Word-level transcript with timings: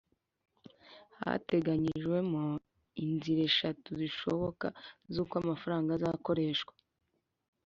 hateganyijwemo 1.21 2.43
inzira 3.05 3.41
eshatu 3.49 3.89
zishoboka 3.99 4.67
z'uko 5.13 5.33
amafaranga 5.41 5.89
azakoreshwa 5.93 6.73